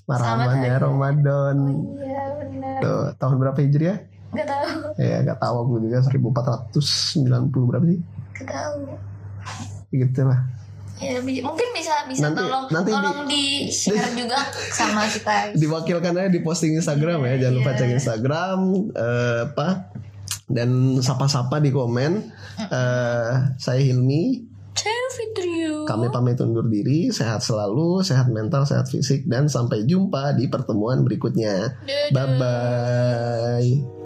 [0.04, 1.57] Marhaban ya Ramadan.
[1.98, 3.98] iya benar Tuh, tahun berapa Hijriah?
[4.28, 6.78] nggak tahu Ya, gak tahu aku juga 1490
[7.66, 8.00] berapa sih?
[8.35, 8.78] nggak tahu
[9.88, 10.40] Gitu lah.
[10.98, 14.38] Ya bi- mungkin bisa bisa Nanti- tolong nanti di- tolong di, share juga
[14.70, 17.34] sama kita Diwakilkan aja di posting Instagram ya.
[17.40, 17.78] Jangan lupa Iya.
[17.78, 18.58] cek Instagram
[18.90, 19.68] eh, apa?
[20.44, 22.12] Dan sapa-sapa di komen.
[22.61, 24.42] Eh, saya Hilmi.
[24.72, 30.32] saya Fitria Kami pamit undur diri, sehat selalu, sehat mental, sehat fisik, dan sampai jumpa
[30.32, 31.74] di pertemuan berikutnya.
[32.09, 33.97] Bye bye.